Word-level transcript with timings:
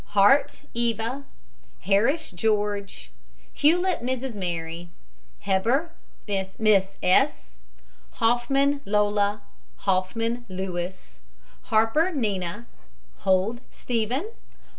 HART, 0.17 0.63
EVA. 0.73 1.25
HARRIS, 1.81 2.31
GEORGE. 2.31 3.11
HEWLETT, 3.53 4.01
MRS. 4.01 4.33
MARY. 4.33 4.89
HEBBER, 5.41 5.91
MISS 6.57 6.97
S. 7.03 7.57
HOFFMAN, 8.13 8.81
LOLA. 8.85 9.43
HOFFMAN, 9.85 10.45
LOUIS. 10.49 11.21
HARPER, 11.65 12.13
NINA. 12.15 12.65
HOLD, 13.17 13.61
STEPHEN. 13.69 14.29